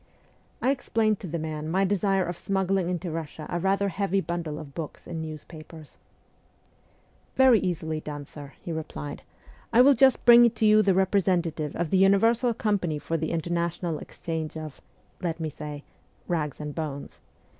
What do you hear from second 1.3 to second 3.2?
man my desire of smuggling into